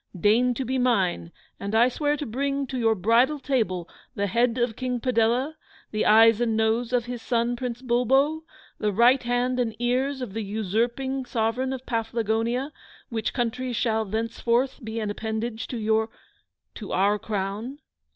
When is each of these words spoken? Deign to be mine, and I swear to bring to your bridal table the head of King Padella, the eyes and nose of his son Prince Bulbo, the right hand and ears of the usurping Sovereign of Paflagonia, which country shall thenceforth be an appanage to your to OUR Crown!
Deign 0.19 0.55
to 0.55 0.65
be 0.65 0.79
mine, 0.79 1.31
and 1.59 1.75
I 1.75 1.87
swear 1.87 2.17
to 2.17 2.25
bring 2.25 2.65
to 2.65 2.79
your 2.79 2.95
bridal 2.95 3.37
table 3.37 3.87
the 4.15 4.25
head 4.25 4.57
of 4.57 4.75
King 4.75 4.99
Padella, 4.99 5.53
the 5.91 6.07
eyes 6.07 6.41
and 6.41 6.57
nose 6.57 6.91
of 6.91 7.05
his 7.05 7.21
son 7.21 7.55
Prince 7.55 7.83
Bulbo, 7.83 8.41
the 8.79 8.91
right 8.91 9.21
hand 9.21 9.59
and 9.59 9.75
ears 9.77 10.19
of 10.23 10.33
the 10.33 10.41
usurping 10.41 11.25
Sovereign 11.25 11.71
of 11.71 11.85
Paflagonia, 11.85 12.71
which 13.09 13.31
country 13.31 13.71
shall 13.73 14.03
thenceforth 14.03 14.83
be 14.83 14.99
an 14.99 15.11
appanage 15.11 15.67
to 15.67 15.77
your 15.77 16.09
to 16.73 16.91
OUR 16.93 17.19
Crown! 17.19 17.77